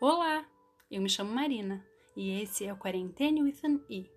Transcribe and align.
Olá, 0.00 0.44
eu 0.88 1.02
me 1.02 1.08
chamo 1.08 1.34
Marina 1.34 1.84
e 2.16 2.40
esse 2.40 2.64
é 2.64 2.72
o 2.72 2.76
Quarentene 2.76 3.42
with 3.42 3.58
an 3.64 3.80
E. 3.90 4.08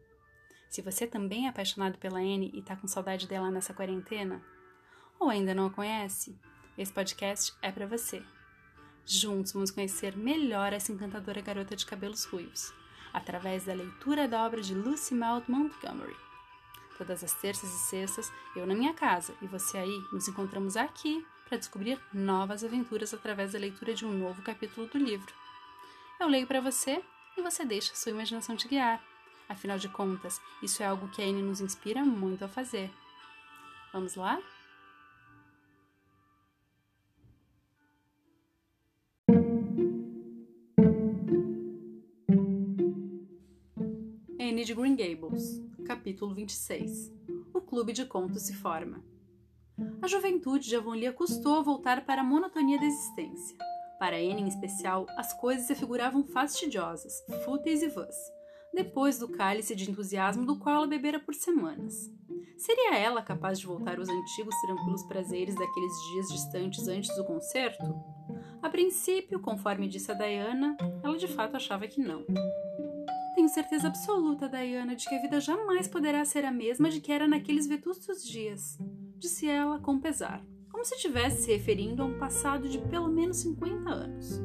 Se 0.70 0.80
você 0.80 1.08
também 1.08 1.48
é 1.48 1.50
apaixonado 1.50 1.98
pela 1.98 2.20
Anne 2.20 2.52
e 2.54 2.62
tá 2.62 2.76
com 2.76 2.88
saudade 2.88 3.28
dela 3.28 3.50
nessa 3.50 3.74
quarentena, 3.74 4.46
ou 5.20 5.28
ainda 5.28 5.56
não 5.56 5.66
a 5.66 5.70
conhece, 5.72 6.40
esse 6.78 6.94
podcast 6.94 7.52
é 7.64 7.72
para 7.72 7.88
você. 7.88 8.22
Juntos 9.08 9.54
vamos 9.54 9.72
conhecer 9.72 10.16
melhor 10.16 10.72
essa 10.72 10.92
encantadora 10.92 11.42
garota 11.42 11.76
de 11.76 11.84
cabelos 11.84 12.26
ruivos, 12.26 12.72
através 13.12 13.66
da 13.66 13.74
leitura 13.74 14.28
da 14.28 14.46
obra 14.46 14.62
de 14.62 14.76
Lucy 14.76 15.16
Maud 15.16 15.50
Montgomery. 15.50 16.16
Todas 16.96 17.24
as 17.24 17.34
terças 17.34 17.74
e 17.74 17.80
sextas, 17.90 18.32
eu 18.56 18.68
na 18.68 18.76
minha 18.76 18.94
casa 18.94 19.34
e 19.42 19.48
você 19.48 19.80
aí, 19.80 20.04
nos 20.14 20.28
encontramos 20.28 20.78
aqui 20.78 21.26
para 21.50 21.58
descobrir 21.58 22.00
novas 22.14 22.64
aventuras 22.64 23.16
através 23.16 23.54
da 23.54 23.60
leitura 23.60 23.96
de 23.96 24.06
um 24.06 24.12
novo 24.16 24.44
capítulo 24.44 24.86
do 24.86 25.00
livro. 25.00 25.41
Eu 26.22 26.28
leio 26.28 26.46
para 26.46 26.62
você 26.62 27.04
e 27.36 27.42
você 27.42 27.66
deixa 27.66 27.96
sua 27.96 28.12
imaginação 28.12 28.56
te 28.56 28.68
guiar. 28.68 29.04
Afinal 29.50 29.80
de 29.80 29.90
contas, 29.90 30.40
isso 30.62 30.84
é 30.84 30.86
algo 30.86 31.10
que 31.10 31.20
a 31.20 31.26
Anne 31.26 31.42
nos 31.42 31.60
inspira 31.60 32.06
muito 32.06 32.46
a 32.46 32.48
fazer. 32.48 32.92
Vamos 33.92 34.14
lá? 34.14 34.40
Anne 44.40 44.64
de 44.64 44.76
Green 44.76 44.96
Gables, 44.96 45.60
capítulo 45.88 46.36
26 46.36 47.12
O 47.52 47.62
clube 47.62 47.94
de 47.94 48.06
contos 48.06 48.44
se 48.44 48.54
forma. 48.54 49.04
A 50.00 50.08
juventude 50.08 50.70
de 50.70 50.76
Avonlea 50.76 51.12
custou 51.12 51.64
voltar 51.64 52.06
para 52.06 52.22
a 52.22 52.24
monotonia 52.24 52.80
da 52.80 52.86
existência. 52.86 53.71
Para 54.02 54.18
Anne, 54.18 54.42
em 54.42 54.48
especial, 54.48 55.06
as 55.16 55.32
coisas 55.32 55.68
se 55.68 55.76
figuravam 55.76 56.24
fastidiosas, 56.24 57.24
fúteis 57.46 57.84
e 57.84 57.88
vãs, 57.88 58.16
depois 58.74 59.20
do 59.20 59.28
cálice 59.28 59.76
de 59.76 59.92
entusiasmo 59.92 60.44
do 60.44 60.58
qual 60.58 60.78
ela 60.78 60.88
bebera 60.88 61.20
por 61.20 61.36
semanas. 61.36 62.12
Seria 62.58 62.98
ela 62.98 63.22
capaz 63.22 63.60
de 63.60 63.68
voltar 63.68 64.00
aos 64.00 64.10
antigos 64.10 64.56
tranquilos 64.66 65.04
prazeres 65.04 65.54
daqueles 65.54 65.94
dias 66.12 66.30
distantes 66.30 66.88
antes 66.88 67.16
do 67.16 67.24
concerto? 67.26 67.84
A 68.60 68.68
princípio, 68.72 69.40
conforme 69.40 69.88
disse 69.88 70.12
a 70.12 70.16
Diana, 70.16 70.76
ela 71.04 71.16
de 71.16 71.28
fato 71.28 71.56
achava 71.56 71.88
que 71.88 72.02
não. 72.02 72.26
Tenho 73.36 73.50
certeza 73.50 73.88
absoluta, 73.88 74.50
Diana, 74.50 74.96
de 74.96 75.08
que 75.08 75.14
a 75.14 75.22
vida 75.22 75.40
jamais 75.40 75.88
poderá 75.88 76.26
ser 76.26 76.44
a 76.44 76.52
mesma 76.52 76.90
de 76.90 77.00
que 77.02 77.12
era 77.12 77.28
naqueles 77.28 77.68
vetustos 77.68 78.28
dias, 78.28 78.80
disse 79.20 79.48
ela 79.48 79.78
com 79.80 80.00
pesar 80.00 80.44
como 80.82 80.88
se 80.88 80.96
estivesse 80.96 81.44
se 81.44 81.52
referindo 81.52 82.02
a 82.02 82.06
um 82.08 82.18
passado 82.18 82.68
de 82.68 82.80
pelo 82.80 83.08
menos 83.08 83.38
50 83.38 83.88
anos. 83.88 84.42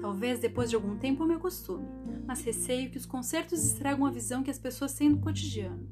Talvez 0.00 0.38
depois 0.38 0.70
de 0.70 0.76
algum 0.76 0.96
tempo 0.96 1.24
eu 1.24 1.26
me 1.26 1.34
acostume, 1.34 1.84
mas 2.24 2.44
receio 2.44 2.88
que 2.88 2.96
os 2.96 3.04
concertos 3.04 3.64
estragam 3.64 4.06
a 4.06 4.10
visão 4.10 4.44
que 4.44 4.52
as 4.52 4.58
pessoas 4.58 4.94
têm 4.94 5.10
do 5.10 5.18
cotidiano. 5.18 5.84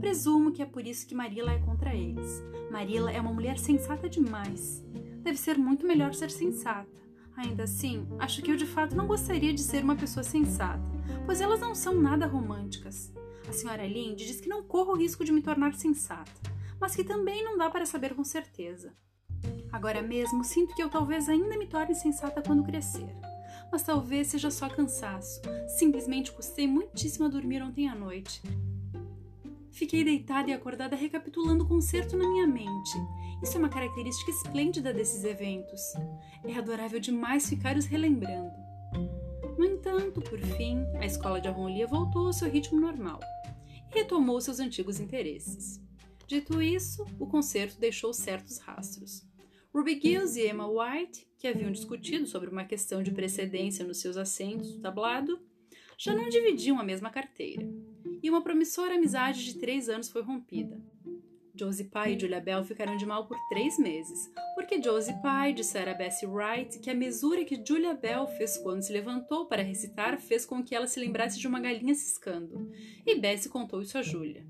Presumo 0.00 0.50
que 0.50 0.62
é 0.62 0.64
por 0.64 0.86
isso 0.86 1.06
que 1.06 1.14
Marila 1.14 1.52
é 1.52 1.58
contra 1.58 1.94
eles. 1.94 2.42
Marila 2.70 3.12
é 3.12 3.20
uma 3.20 3.34
mulher 3.34 3.58
sensata 3.58 4.08
demais. 4.08 4.82
Deve 5.22 5.36
ser 5.36 5.58
muito 5.58 5.86
melhor 5.86 6.14
ser 6.14 6.30
sensata. 6.30 6.88
Ainda 7.36 7.64
assim, 7.64 8.06
acho 8.18 8.40
que 8.40 8.50
eu 8.50 8.56
de 8.56 8.64
fato 8.64 8.96
não 8.96 9.06
gostaria 9.06 9.52
de 9.52 9.60
ser 9.60 9.84
uma 9.84 9.96
pessoa 9.96 10.24
sensata, 10.24 10.90
pois 11.26 11.42
elas 11.42 11.60
não 11.60 11.74
são 11.74 12.00
nada 12.00 12.26
românticas. 12.26 13.12
A 13.46 13.52
senhora 13.52 13.86
Linde 13.86 14.24
diz 14.26 14.40
que 14.40 14.48
não 14.48 14.62
corro 14.62 14.92
o 14.92 14.96
risco 14.96 15.22
de 15.22 15.32
me 15.32 15.42
tornar 15.42 15.74
sensata 15.74 16.55
mas 16.80 16.94
que 16.94 17.04
também 17.04 17.44
não 17.44 17.56
dá 17.56 17.70
para 17.70 17.86
saber 17.86 18.14
com 18.14 18.24
certeza. 18.24 18.94
Agora 19.72 20.02
mesmo 20.02 20.44
sinto 20.44 20.74
que 20.74 20.82
eu 20.82 20.88
talvez 20.88 21.28
ainda 21.28 21.58
me 21.58 21.66
torne 21.66 21.94
sensata 21.94 22.42
quando 22.42 22.64
crescer. 22.64 23.08
Mas 23.70 23.82
talvez 23.82 24.28
seja 24.28 24.50
só 24.50 24.68
cansaço. 24.68 25.40
Simplesmente 25.78 26.32
custei 26.32 26.66
muitíssimo 26.66 27.26
a 27.26 27.28
dormir 27.28 27.62
ontem 27.62 27.88
à 27.88 27.94
noite. 27.94 28.40
Fiquei 29.70 30.02
deitada 30.02 30.48
e 30.48 30.54
acordada 30.54 30.96
recapitulando 30.96 31.64
o 31.64 31.68
concerto 31.68 32.16
na 32.16 32.26
minha 32.26 32.46
mente. 32.46 32.96
Isso 33.42 33.56
é 33.56 33.58
uma 33.58 33.68
característica 33.68 34.30
esplêndida 34.30 34.92
desses 34.92 35.24
eventos. 35.24 35.82
É 36.44 36.54
adorável 36.56 36.98
demais 36.98 37.48
ficar 37.48 37.76
os 37.76 37.84
relembrando. 37.84 38.54
No 39.58 39.64
entanto, 39.64 40.22
por 40.22 40.38
fim, 40.38 40.78
a 40.98 41.04
escola 41.04 41.40
de 41.40 41.48
Avonlea 41.48 41.86
voltou 41.86 42.26
ao 42.26 42.32
seu 42.32 42.48
ritmo 42.48 42.80
normal 42.80 43.20
e 43.90 43.98
retomou 43.98 44.40
seus 44.40 44.60
antigos 44.60 44.98
interesses. 44.98 45.85
Dito 46.26 46.60
isso, 46.60 47.06
o 47.20 47.26
concerto 47.26 47.78
deixou 47.78 48.12
certos 48.12 48.58
rastros. 48.58 49.24
Ruby 49.72 50.00
Gills 50.00 50.36
e 50.36 50.48
Emma 50.48 50.66
White, 50.66 51.28
que 51.38 51.46
haviam 51.46 51.70
discutido 51.70 52.26
sobre 52.26 52.50
uma 52.50 52.64
questão 52.64 53.02
de 53.02 53.12
precedência 53.12 53.84
nos 53.84 54.00
seus 54.00 54.16
assentos 54.16 54.72
do 54.72 54.80
tablado, 54.80 55.38
já 55.96 56.14
não 56.14 56.28
dividiam 56.28 56.80
a 56.80 56.84
mesma 56.84 57.10
carteira, 57.10 57.64
e 58.22 58.28
uma 58.28 58.42
promissora 58.42 58.96
amizade 58.96 59.44
de 59.44 59.58
três 59.58 59.88
anos 59.88 60.08
foi 60.08 60.22
rompida. 60.22 60.80
Josie 61.54 61.86
Pye 61.86 62.16
e 62.16 62.20
Julia 62.20 62.40
Bell 62.40 62.64
ficaram 62.64 62.96
de 62.96 63.06
mal 63.06 63.26
por 63.26 63.38
três 63.48 63.78
meses, 63.78 64.30
porque 64.54 64.82
Josie 64.82 65.14
Pye 65.22 65.54
dissera 65.54 65.92
a 65.92 65.94
Bessie 65.94 66.28
Wright 66.28 66.78
que 66.80 66.90
a 66.90 66.94
mesura 66.94 67.44
que 67.44 67.62
Julia 67.64 67.94
Bell 67.94 68.26
fez 68.26 68.58
quando 68.58 68.82
se 68.82 68.92
levantou 68.92 69.46
para 69.46 69.62
recitar 69.62 70.20
fez 70.20 70.44
com 70.44 70.62
que 70.62 70.74
ela 70.74 70.86
se 70.86 71.00
lembrasse 71.00 71.38
de 71.38 71.46
uma 71.46 71.60
galinha 71.60 71.94
ciscando, 71.94 72.70
e 73.06 73.14
Bessie 73.14 73.48
contou 73.48 73.80
isso 73.80 73.96
a 73.96 74.02
Julia. 74.02 74.44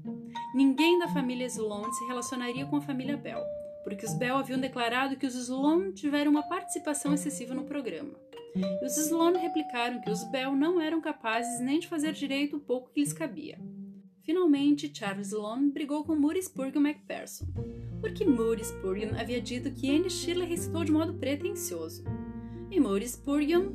Ninguém 0.54 0.98
da 0.98 1.08
família 1.08 1.46
Sloan 1.46 1.90
se 1.92 2.04
relacionaria 2.06 2.66
com 2.66 2.76
a 2.76 2.80
família 2.80 3.16
Bell, 3.16 3.42
porque 3.84 4.04
os 4.04 4.14
Bell 4.14 4.36
haviam 4.36 4.58
declarado 4.58 5.16
que 5.16 5.26
os 5.26 5.34
Sloan 5.34 5.92
tiveram 5.92 6.30
uma 6.30 6.42
participação 6.42 7.14
excessiva 7.14 7.54
no 7.54 7.64
programa. 7.64 8.14
E 8.54 8.84
os 8.84 8.96
Sloan 8.96 9.36
replicaram 9.36 10.00
que 10.00 10.10
os 10.10 10.24
Bell 10.24 10.56
não 10.56 10.80
eram 10.80 11.00
capazes 11.00 11.60
nem 11.60 11.78
de 11.78 11.86
fazer 11.86 12.12
direito 12.12 12.56
o 12.56 12.60
pouco 12.60 12.90
que 12.90 13.00
lhes 13.00 13.12
cabia. 13.12 13.58
Finalmente, 14.22 14.90
Charles 14.92 15.28
Sloane 15.28 15.70
brigou 15.70 16.02
com 16.02 16.16
Moody 16.16 16.42
Spurgeon 16.42 16.80
MacPherson, 16.80 17.46
porque 18.00 18.24
Moody 18.24 18.64
Spurgeon 18.64 19.10
havia 19.16 19.40
dito 19.40 19.70
que 19.70 19.88
Anne 19.88 20.10
Shirley 20.10 20.48
recitou 20.48 20.82
de 20.82 20.90
modo 20.90 21.14
pretensioso. 21.14 22.02
E 22.70 22.80
Moody 22.80 23.08
Spurgeon 23.08 23.72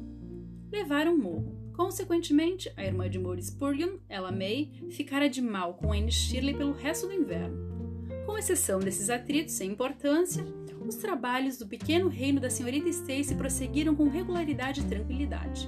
levaram 0.72 1.13
um 1.13 1.17
murro. 1.17 1.60
Consequentemente, 1.81 2.72
a 2.78 2.86
irmã 2.86 3.09
de 3.09 3.18
Moody 3.18 3.44
Spurgeon, 3.44 3.97
Ella 4.08 4.31
May, 4.31 4.72
ficara 4.92 5.28
de 5.28 5.42
mal 5.42 5.74
com 5.74 5.92
Anne 5.92 6.12
Shirley 6.12 6.56
pelo 6.56 6.74
resto 6.74 7.08
do 7.08 7.14
inverno. 7.14 7.58
Com 8.24 8.38
exceção 8.38 8.80
desses 8.80 9.09
atritos 9.09 9.56
sem 9.56 9.72
importância, 9.72 10.46
os 10.86 10.96
trabalhos 10.97 11.58
do 11.58 11.66
pequeno 11.66 12.08
reino 12.08 12.40
da 12.40 12.52
senhorita 12.52 12.88
Stacy 12.88 13.34
prosseguiram 13.34 13.96
com 13.96 14.08
regularidade 14.08 14.81
e 14.81 14.84
tranquilidade. 14.84 15.68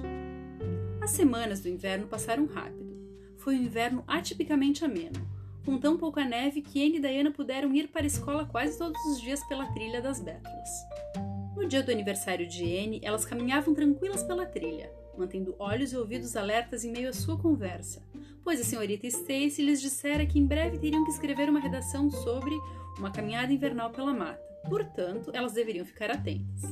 As 1.02 1.10
semanas 1.10 1.58
do 1.58 1.68
inverno 1.68 2.06
passaram 2.06 2.46
rápido 2.46 2.94
foi 3.36 3.56
um 3.56 3.64
inverno 3.64 4.04
atipicamente 4.06 4.84
ameno, 4.84 5.20
com 5.64 5.78
tão 5.78 5.98
pouca 5.98 6.24
neve 6.24 6.62
que 6.62 6.80
Anne 6.86 6.98
e 6.98 7.00
Diana 7.00 7.32
puderam 7.32 7.74
ir 7.74 7.88
para 7.88 8.02
a 8.02 8.06
escola 8.06 8.46
quase 8.46 8.78
todos 8.78 9.04
os 9.06 9.20
dias 9.20 9.42
pela 9.48 9.66
trilha 9.72 10.00
das 10.00 10.20
Bétulas. 10.20 10.70
No 11.56 11.66
dia 11.66 11.82
do 11.82 11.90
aniversário 11.90 12.46
de 12.46 12.62
Anne, 12.78 13.00
elas 13.02 13.24
caminhavam 13.24 13.74
tranquilas 13.74 14.22
pela 14.22 14.46
trilha, 14.46 14.88
mantendo 15.16 15.54
olhos 15.58 15.92
e 15.92 15.96
ouvidos 15.96 16.36
alertas 16.36 16.84
em 16.84 16.92
meio 16.92 17.08
à 17.08 17.12
sua 17.12 17.38
conversa, 17.38 18.02
pois 18.42 18.60
a 18.60 18.64
senhorita 18.64 19.06
Stacy 19.06 19.62
lhes 19.62 19.80
dissera 19.80 20.26
que 20.26 20.38
em 20.38 20.46
breve 20.46 20.78
teriam 20.78 21.04
que 21.04 21.10
escrever 21.10 21.48
uma 21.48 21.60
redação 21.60 22.10
sobre 22.10 22.54
uma 22.98 23.10
caminhada 23.10 23.52
invernal 23.52 23.90
pela 23.90 24.12
mata. 24.12 24.42
Portanto, 24.68 25.30
elas 25.34 25.52
deveriam 25.52 25.84
ficar 25.84 26.10
atentas. 26.10 26.62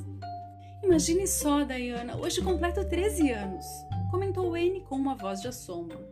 Imagine 0.82 1.26
só, 1.26 1.62
Diana, 1.62 2.16
hoje 2.16 2.42
completo 2.42 2.84
13 2.84 3.30
anos, 3.30 3.66
comentou 4.10 4.54
Anne 4.54 4.80
com 4.80 4.96
uma 4.96 5.14
voz 5.14 5.40
de 5.40 5.48
assombro. 5.48 6.11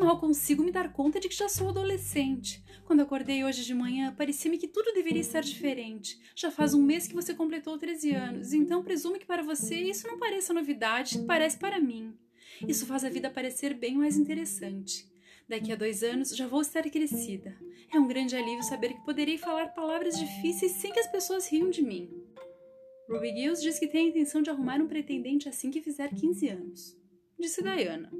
Mal 0.00 0.18
consigo 0.18 0.64
me 0.64 0.72
dar 0.72 0.90
conta 0.94 1.20
de 1.20 1.28
que 1.28 1.34
já 1.34 1.46
sou 1.46 1.68
adolescente. 1.68 2.64
Quando 2.86 3.00
acordei 3.02 3.44
hoje 3.44 3.66
de 3.66 3.74
manhã, 3.74 4.14
parecia-me 4.16 4.56
que 4.56 4.66
tudo 4.66 4.94
deveria 4.94 5.20
estar 5.20 5.42
diferente. 5.42 6.18
Já 6.34 6.50
faz 6.50 6.72
um 6.72 6.82
mês 6.82 7.06
que 7.06 7.14
você 7.14 7.34
completou 7.34 7.76
13 7.76 8.12
anos, 8.14 8.54
então 8.54 8.82
presumo 8.82 9.18
que 9.18 9.26
para 9.26 9.42
você 9.42 9.76
isso 9.76 10.06
não 10.06 10.18
pareça 10.18 10.54
novidade, 10.54 11.22
parece 11.26 11.58
para 11.58 11.78
mim. 11.78 12.14
Isso 12.66 12.86
faz 12.86 13.04
a 13.04 13.10
vida 13.10 13.28
parecer 13.28 13.74
bem 13.74 13.94
mais 13.94 14.16
interessante. 14.16 15.06
Daqui 15.46 15.70
a 15.70 15.76
dois 15.76 16.02
anos 16.02 16.34
já 16.34 16.46
vou 16.46 16.62
estar 16.62 16.82
crescida. 16.84 17.54
É 17.92 17.98
um 17.98 18.08
grande 18.08 18.34
alívio 18.34 18.62
saber 18.62 18.94
que 18.94 19.04
poderei 19.04 19.36
falar 19.36 19.74
palavras 19.74 20.18
difíceis 20.18 20.72
sem 20.72 20.92
que 20.92 21.00
as 21.00 21.08
pessoas 21.08 21.46
riam 21.46 21.68
de 21.68 21.82
mim. 21.82 22.10
Ruby 23.06 23.36
Gills 23.36 23.60
diz 23.60 23.78
que 23.78 23.86
tem 23.86 24.06
a 24.06 24.08
intenção 24.08 24.40
de 24.40 24.48
arrumar 24.48 24.80
um 24.80 24.88
pretendente 24.88 25.46
assim 25.46 25.70
que 25.70 25.82
fizer 25.82 26.08
15 26.08 26.48
anos. 26.48 26.96
Disse 27.38 27.62
Diana. 27.62 28.10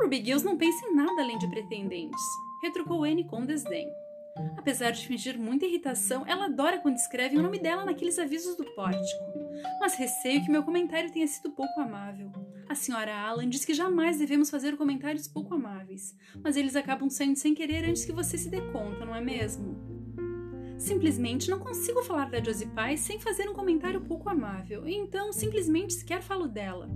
Ruby 0.00 0.24
Gills 0.24 0.42
não 0.42 0.56
pensa 0.56 0.86
em 0.86 0.94
nada 0.94 1.22
além 1.22 1.38
de 1.38 1.48
pretendentes, 1.48 2.22
retrucou 2.62 3.04
Anne 3.04 3.24
com 3.24 3.44
desdém. 3.44 3.86
Apesar 4.56 4.90
de 4.90 5.06
fingir 5.06 5.38
muita 5.38 5.66
irritação, 5.66 6.26
ela 6.26 6.46
adora 6.46 6.78
quando 6.78 6.96
escrevem 6.96 7.38
o 7.38 7.42
nome 7.42 7.58
dela 7.58 7.84
naqueles 7.84 8.18
avisos 8.18 8.56
do 8.56 8.64
pórtico. 8.74 9.24
Mas 9.80 9.94
receio 9.94 10.42
que 10.42 10.50
meu 10.50 10.62
comentário 10.62 11.12
tenha 11.12 11.26
sido 11.26 11.52
pouco 11.52 11.80
amável. 11.80 12.32
A 12.68 12.74
senhora 12.74 13.14
Alan 13.14 13.48
diz 13.48 13.64
que 13.64 13.74
jamais 13.74 14.18
devemos 14.18 14.50
fazer 14.50 14.76
comentários 14.76 15.28
pouco 15.28 15.54
amáveis, 15.54 16.16
mas 16.42 16.56
eles 16.56 16.74
acabam 16.74 17.10
saindo 17.10 17.38
sem 17.38 17.54
querer 17.54 17.84
antes 17.84 18.04
que 18.04 18.12
você 18.12 18.38
se 18.38 18.48
dê 18.48 18.60
conta, 18.72 19.04
não 19.04 19.14
é 19.14 19.20
mesmo? 19.20 19.76
Simplesmente 20.78 21.50
não 21.50 21.60
consigo 21.60 22.02
falar 22.02 22.30
da 22.30 22.42
Josie 22.42 22.70
Pye 22.74 22.98
sem 22.98 23.20
fazer 23.20 23.48
um 23.48 23.54
comentário 23.54 24.00
pouco 24.00 24.28
amável, 24.28 24.88
então 24.88 25.32
simplesmente 25.32 25.92
sequer 25.92 26.22
falo 26.22 26.48
dela. 26.48 26.90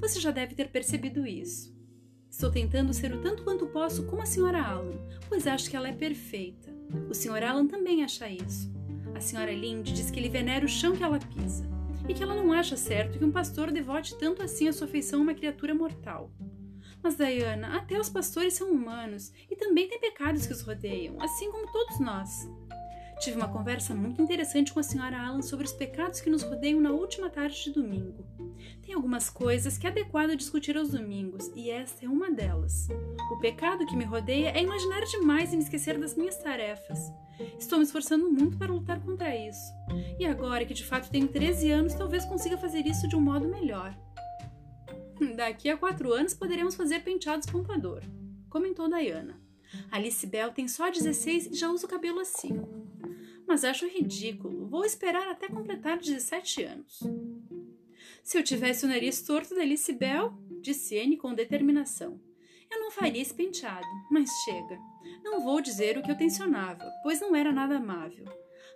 Você 0.00 0.18
já 0.20 0.30
deve 0.30 0.54
ter 0.54 0.68
percebido 0.70 1.26
isso. 1.26 1.77
Estou 2.30 2.50
tentando 2.50 2.92
ser 2.92 3.12
o 3.12 3.20
tanto 3.20 3.42
quanto 3.42 3.66
posso 3.66 4.04
como 4.06 4.22
a 4.22 4.26
senhora 4.26 4.62
Allan, 4.62 4.98
pois 5.28 5.46
acho 5.46 5.68
que 5.68 5.76
ela 5.76 5.88
é 5.88 5.92
perfeita. 5.92 6.72
O 7.08 7.14
Sr. 7.14 7.42
Allan 7.42 7.66
também 7.66 8.04
acha 8.04 8.28
isso. 8.30 8.70
A 9.14 9.20
senhora 9.20 9.52
Linde 9.52 9.92
diz 9.92 10.10
que 10.10 10.20
ele 10.20 10.28
venera 10.28 10.64
o 10.64 10.68
chão 10.68 10.94
que 10.94 11.02
ela 11.02 11.18
pisa 11.18 11.64
e 12.08 12.14
que 12.14 12.22
ela 12.22 12.34
não 12.34 12.52
acha 12.52 12.76
certo 12.76 13.18
que 13.18 13.24
um 13.24 13.32
pastor 13.32 13.70
devote 13.70 14.16
tanto 14.18 14.42
assim 14.42 14.68
a 14.68 14.72
sua 14.72 14.86
afeição 14.86 15.20
a 15.20 15.22
uma 15.22 15.34
criatura 15.34 15.74
mortal. 15.74 16.30
Mas, 17.02 17.16
Diana, 17.16 17.76
até 17.76 17.98
os 17.98 18.08
pastores 18.08 18.54
são 18.54 18.70
humanos 18.70 19.32
e 19.50 19.56
também 19.56 19.88
têm 19.88 20.00
pecados 20.00 20.46
que 20.46 20.52
os 20.52 20.62
rodeiam, 20.62 21.16
assim 21.20 21.50
como 21.50 21.70
todos 21.70 22.00
nós. 22.00 22.48
Tive 23.20 23.36
uma 23.36 23.48
conversa 23.48 23.94
muito 23.94 24.22
interessante 24.22 24.72
com 24.72 24.80
a 24.80 24.82
senhora 24.82 25.20
Allan 25.20 25.42
sobre 25.42 25.66
os 25.66 25.72
pecados 25.72 26.20
que 26.20 26.30
nos 26.30 26.42
rodeiam 26.42 26.80
na 26.80 26.90
última 26.90 27.28
tarde 27.28 27.64
de 27.64 27.72
domingo. 27.72 28.24
Tem 28.82 28.94
algumas 28.94 29.28
coisas 29.30 29.76
que 29.76 29.86
é 29.86 29.90
adequado 29.90 30.36
discutir 30.36 30.76
aos 30.76 30.90
domingos, 30.90 31.50
e 31.54 31.70
esta 31.70 32.06
é 32.06 32.08
uma 32.08 32.30
delas. 32.30 32.88
O 33.30 33.38
pecado 33.38 33.86
que 33.86 33.96
me 33.96 34.04
rodeia 34.04 34.50
é 34.50 34.62
imaginar 34.62 35.04
demais 35.04 35.52
e 35.52 35.56
me 35.56 35.62
esquecer 35.62 35.98
das 35.98 36.14
minhas 36.16 36.36
tarefas. 36.38 36.98
Estou 37.58 37.78
me 37.78 37.84
esforçando 37.84 38.30
muito 38.30 38.56
para 38.56 38.72
lutar 38.72 39.00
contra 39.00 39.36
isso. 39.36 39.72
E 40.18 40.26
agora 40.26 40.64
que 40.64 40.74
de 40.74 40.84
fato 40.84 41.10
tenho 41.10 41.28
13 41.28 41.70
anos, 41.70 41.94
talvez 41.94 42.24
consiga 42.24 42.58
fazer 42.58 42.86
isso 42.86 43.06
de 43.08 43.16
um 43.16 43.20
modo 43.20 43.48
melhor. 43.48 43.96
Daqui 45.36 45.68
a 45.68 45.76
quatro 45.76 46.12
anos 46.12 46.34
poderemos 46.34 46.74
fazer 46.74 47.00
penteados 47.00 47.50
pompador, 47.50 48.02
comentou 48.48 48.88
Diana. 48.88 49.40
Alice 49.90 50.26
Bell 50.26 50.52
tem 50.52 50.66
só 50.66 50.90
16 50.90 51.46
e 51.46 51.54
já 51.54 51.70
usa 51.70 51.86
o 51.86 51.88
cabelo 51.88 52.20
assim. 52.20 52.60
Mas 53.46 53.64
acho 53.64 53.86
ridículo. 53.86 54.66
Vou 54.66 54.84
esperar 54.84 55.28
até 55.28 55.48
completar 55.48 55.98
17 55.98 56.64
anos. 56.64 57.02
Se 58.28 58.36
eu 58.36 58.42
tivesse 58.42 58.84
o 58.84 58.88
nariz 58.90 59.22
torto 59.22 59.54
da 59.54 59.62
Alice 59.62 59.90
Bell, 59.90 60.34
disse 60.60 60.98
Anne 60.98 61.16
com 61.16 61.32
determinação, 61.32 62.20
eu 62.70 62.78
não 62.78 62.90
faria 62.90 63.22
esse 63.22 63.32
penteado, 63.32 63.86
mas 64.10 64.28
chega. 64.44 64.78
Não 65.24 65.40
vou 65.40 65.62
dizer 65.62 65.96
o 65.96 66.02
que 66.02 66.10
eu 66.10 66.14
tensionava, 66.14 66.84
pois 67.02 67.22
não 67.22 67.34
era 67.34 67.50
nada 67.50 67.78
amável. 67.78 68.26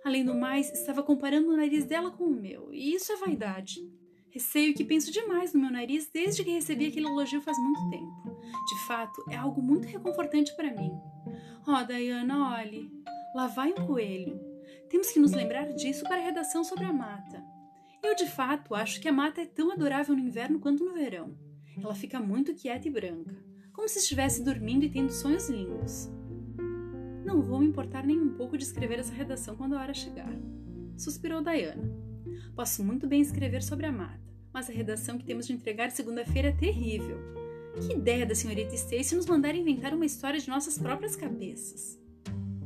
Além 0.03 0.25
do 0.25 0.33
mais, 0.33 0.71
estava 0.71 1.03
comparando 1.03 1.51
o 1.51 1.55
nariz 1.55 1.85
dela 1.85 2.09
com 2.09 2.23
o 2.23 2.35
meu, 2.35 2.73
e 2.73 2.95
isso 2.95 3.11
é 3.11 3.15
vaidade. 3.15 3.75
Receio 4.31 4.73
que 4.73 4.83
penso 4.83 5.11
demais 5.11 5.53
no 5.53 5.61
meu 5.61 5.71
nariz 5.71 6.09
desde 6.11 6.43
que 6.43 6.49
recebi 6.49 6.87
aquele 6.87 7.05
elogio 7.05 7.39
faz 7.39 7.55
muito 7.59 7.91
tempo. 7.91 8.41
De 8.65 8.87
fato, 8.87 9.23
é 9.29 9.35
algo 9.35 9.61
muito 9.61 9.87
reconfortante 9.87 10.51
para 10.55 10.73
mim. 10.73 10.89
Oh, 11.67 11.85
Diana, 11.85 12.55
olhe, 12.57 12.89
lá 13.35 13.45
vai 13.45 13.71
um 13.71 13.85
coelho. 13.85 14.35
Temos 14.89 15.11
que 15.11 15.19
nos 15.19 15.31
lembrar 15.31 15.71
disso 15.73 16.01
para 16.05 16.15
a 16.15 16.25
redação 16.25 16.63
sobre 16.63 16.85
a 16.85 16.91
mata. 16.91 17.53
Eu, 18.03 18.13
de 18.13 18.25
fato, 18.25 18.75
acho 18.75 18.99
que 18.99 19.07
a 19.07 19.13
mata 19.13 19.39
é 19.39 19.45
tão 19.45 19.71
adorável 19.71 20.13
no 20.13 20.21
inverno 20.21 20.59
quanto 20.59 20.83
no 20.83 20.93
verão. 20.93 21.37
Ela 21.77 21.95
fica 21.95 22.19
muito 22.19 22.53
quieta 22.53 22.85
e 22.85 22.91
branca, 22.91 23.33
como 23.71 23.87
se 23.87 23.99
estivesse 23.99 24.43
dormindo 24.43 24.83
e 24.83 24.89
tendo 24.89 25.09
sonhos 25.09 25.49
lindos. 25.49 26.11
Não 27.25 27.41
vou 27.41 27.59
me 27.59 27.65
importar 27.65 28.05
nem 28.05 28.19
um 28.19 28.33
pouco 28.33 28.57
de 28.57 28.65
escrever 28.65 28.99
essa 28.99 29.13
redação 29.13 29.55
quando 29.55 29.75
a 29.75 29.81
hora 29.81 29.93
chegar. 29.93 30.35
Suspirou 30.97 31.41
Diana. 31.41 31.89
Posso 32.53 32.83
muito 32.83 33.07
bem 33.07 33.21
escrever 33.21 33.63
sobre 33.63 33.85
a 33.85 33.91
mata, 33.91 34.19
mas 34.51 34.69
a 34.69 34.73
redação 34.73 35.17
que 35.17 35.25
temos 35.25 35.47
de 35.47 35.53
entregar 35.53 35.89
segunda-feira 35.89 36.49
é 36.49 36.51
terrível. 36.51 37.17
Que 37.79 37.93
ideia 37.93 38.25
da 38.25 38.35
senhorita 38.35 38.75
Stacy 38.75 39.15
nos 39.15 39.25
mandar 39.25 39.55
inventar 39.55 39.93
uma 39.93 40.05
história 40.05 40.39
de 40.39 40.49
nossas 40.49 40.77
próprias 40.77 41.15
cabeças. 41.15 41.97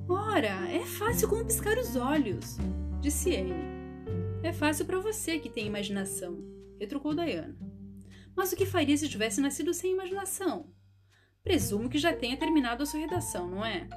Ora, 0.09 0.67
é 0.69 0.83
fácil 0.83 1.29
como 1.29 1.45
piscar 1.45 1.77
os 1.77 1.95
olhos, 1.95 2.57
disse 2.99 3.35
Anne. 3.35 3.76
É 4.47 4.53
fácil 4.53 4.85
para 4.85 4.97
você 4.97 5.39
que 5.39 5.49
tem 5.49 5.67
imaginação, 5.67 6.41
retrucou 6.79 7.13
Diana. 7.13 7.53
Mas 8.33 8.53
o 8.53 8.55
que 8.55 8.65
faria 8.65 8.95
se 8.95 9.09
tivesse 9.09 9.41
nascido 9.41 9.73
sem 9.73 9.91
imaginação? 9.91 10.71
Presumo 11.43 11.89
que 11.89 11.97
já 11.97 12.13
tenha 12.13 12.37
terminado 12.37 12.81
a 12.81 12.85
sua 12.85 13.01
redação, 13.01 13.45
não 13.45 13.65
é? 13.65 13.89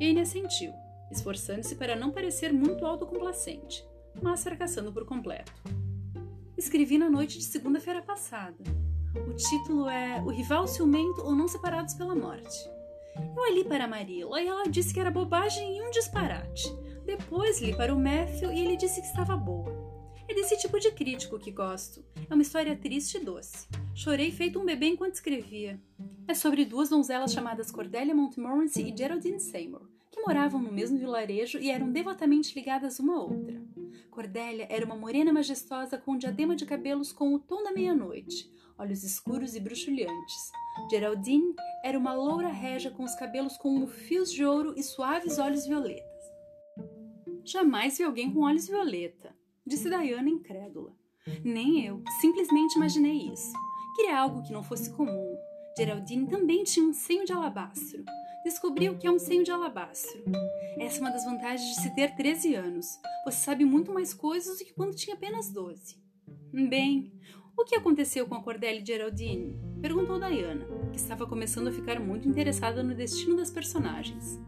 Anne 0.00 0.20
assentiu, 0.22 0.72
esforçando-se 1.10 1.74
para 1.74 1.94
não 1.94 2.10
parecer 2.10 2.50
muito 2.50 2.86
autocomplacente, 2.86 3.84
mas 4.22 4.42
fracassando 4.42 4.90
por 4.90 5.04
completo. 5.04 5.52
Escrevi 6.56 6.96
na 6.96 7.10
noite 7.10 7.36
de 7.36 7.44
segunda-feira 7.44 8.00
passada. 8.00 8.56
O 9.14 9.34
título 9.34 9.86
é 9.86 10.22
O 10.22 10.30
Rival 10.30 10.66
Ciumento 10.66 11.26
ou 11.26 11.36
Não 11.36 11.46
Separados 11.46 11.92
pela 11.92 12.14
Morte. 12.14 12.56
Eu 13.36 13.44
a 13.44 13.50
li 13.50 13.64
para 13.64 13.86
Marilla 13.86 14.40
e 14.40 14.48
ela 14.48 14.66
disse 14.66 14.94
que 14.94 15.00
era 15.00 15.10
bobagem 15.10 15.76
e 15.76 15.82
um 15.82 15.90
disparate. 15.90 16.74
Depois 17.12 17.60
li 17.60 17.76
para 17.76 17.94
o 17.94 18.00
Matthew 18.00 18.50
e 18.50 18.60
ele 18.60 18.74
disse 18.74 19.02
que 19.02 19.06
estava 19.06 19.36
boa. 19.36 19.70
É 20.26 20.32
desse 20.32 20.56
tipo 20.56 20.80
de 20.80 20.90
crítico 20.90 21.38
que 21.38 21.50
gosto. 21.50 22.02
É 22.30 22.32
uma 22.32 22.42
história 22.42 22.74
triste 22.74 23.18
e 23.18 23.20
doce. 23.20 23.68
Chorei 23.94 24.30
feito 24.32 24.58
um 24.58 24.64
bebê 24.64 24.86
enquanto 24.86 25.16
escrevia. 25.16 25.78
É 26.26 26.32
sobre 26.32 26.64
duas 26.64 26.88
donzelas 26.88 27.34
chamadas 27.34 27.70
Cordelia 27.70 28.14
Montmorency 28.14 28.90
e 28.90 28.96
Geraldine 28.96 29.38
Seymour, 29.38 29.82
que 30.10 30.22
moravam 30.22 30.62
no 30.62 30.72
mesmo 30.72 30.96
vilarejo 30.96 31.58
e 31.58 31.70
eram 31.70 31.92
devotamente 31.92 32.54
ligadas 32.58 32.98
uma 32.98 33.16
à 33.16 33.22
outra. 33.22 33.62
Cordelia 34.10 34.66
era 34.70 34.86
uma 34.86 34.96
morena 34.96 35.34
majestosa 35.34 35.98
com 35.98 36.12
um 36.12 36.18
diadema 36.18 36.56
de 36.56 36.64
cabelos 36.64 37.12
com 37.12 37.34
o 37.34 37.38
tom 37.38 37.62
da 37.62 37.72
meia-noite, 37.72 38.50
olhos 38.78 39.04
escuros 39.04 39.54
e 39.54 39.60
bruxuleantes. 39.60 40.50
Geraldine 40.90 41.54
era 41.84 41.98
uma 41.98 42.14
loura 42.14 42.48
régia 42.48 42.90
com 42.90 43.04
os 43.04 43.14
cabelos 43.16 43.58
como 43.58 43.86
fios 43.86 44.32
de 44.32 44.46
ouro 44.46 44.72
e 44.78 44.82
suaves 44.82 45.38
olhos 45.38 45.66
violetas. 45.66 46.11
Jamais 47.44 47.98
vi 47.98 48.04
alguém 48.04 48.32
com 48.32 48.40
olhos 48.40 48.68
violeta, 48.68 49.34
disse 49.66 49.88
Diana 49.88 50.28
incrédula. 50.28 50.94
Nem 51.44 51.84
eu, 51.84 52.02
simplesmente 52.20 52.76
imaginei 52.76 53.30
isso. 53.32 53.52
Queria 53.96 54.18
algo 54.18 54.42
que 54.42 54.52
não 54.52 54.62
fosse 54.62 54.92
comum. 54.92 55.36
Geraldine 55.76 56.28
também 56.28 56.64
tinha 56.64 56.84
um 56.84 56.92
senho 56.92 57.24
de 57.24 57.32
alabastro. 57.32 58.04
Descobri 58.44 58.88
o 58.88 58.98
que 58.98 59.06
é 59.06 59.10
um 59.10 59.18
senho 59.18 59.44
de 59.44 59.50
alabastro. 59.50 60.22
Essa 60.78 60.98
é 60.98 61.00
uma 61.00 61.10
das 61.10 61.24
vantagens 61.24 61.68
de 61.74 61.82
se 61.82 61.94
ter 61.94 62.14
13 62.14 62.54
anos. 62.54 62.86
Você 63.24 63.38
sabe 63.38 63.64
muito 63.64 63.92
mais 63.92 64.12
coisas 64.12 64.58
do 64.58 64.64
que 64.64 64.74
quando 64.74 64.96
tinha 64.96 65.14
apenas 65.14 65.50
12. 65.50 65.96
Bem, 66.68 67.12
o 67.56 67.64
que 67.64 67.76
aconteceu 67.76 68.26
com 68.26 68.34
a 68.34 68.42
Cordélia 68.42 68.82
e 68.82 68.86
Geraldine? 68.86 69.58
Perguntou 69.80 70.18
Diana, 70.18 70.66
que 70.90 70.98
estava 70.98 71.26
começando 71.26 71.68
a 71.68 71.72
ficar 71.72 72.00
muito 72.00 72.28
interessada 72.28 72.82
no 72.82 72.94
destino 72.94 73.36
das 73.36 73.50
personagens. 73.50 74.40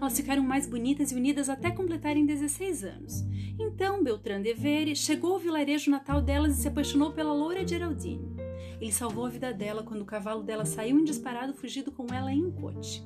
Elas 0.00 0.16
ficaram 0.16 0.42
mais 0.42 0.66
bonitas 0.66 1.12
e 1.12 1.14
unidas 1.14 1.48
até 1.48 1.70
completarem 1.70 2.26
16 2.26 2.84
anos. 2.84 3.24
Então, 3.58 4.02
Beltrán 4.02 4.42
de 4.42 4.52
Vere 4.52 4.96
chegou 4.96 5.34
ao 5.34 5.38
vilarejo 5.38 5.90
natal 5.90 6.20
delas 6.20 6.58
e 6.58 6.62
se 6.62 6.68
apaixonou 6.68 7.12
pela 7.12 7.32
loura 7.32 7.66
Geraldine. 7.66 8.34
Ele 8.80 8.92
salvou 8.92 9.26
a 9.26 9.30
vida 9.30 9.52
dela 9.52 9.82
quando 9.82 10.02
o 10.02 10.06
cavalo 10.06 10.42
dela 10.42 10.64
saiu 10.64 10.98
em 10.98 11.04
disparado 11.04 11.54
fugido 11.54 11.92
com 11.92 12.12
ela 12.12 12.32
em 12.32 12.44
um 12.44 12.50
coche. 12.50 13.02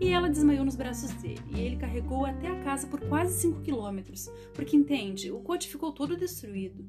E 0.00 0.08
ela 0.08 0.30
desmaiou 0.30 0.64
nos 0.64 0.76
braços 0.76 1.12
dele, 1.12 1.42
e 1.54 1.60
ele 1.60 1.76
carregou 1.76 2.24
até 2.24 2.48
a 2.48 2.60
casa 2.62 2.86
por 2.86 3.00
quase 3.00 3.40
5 3.40 3.60
quilômetros, 3.60 4.30
porque 4.54 4.76
entende, 4.76 5.30
o 5.30 5.40
coche 5.40 5.68
ficou 5.68 5.92
todo 5.92 6.16
destruído. 6.16 6.84